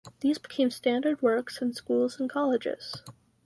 [0.21, 3.03] These became standard works in schools and colleges.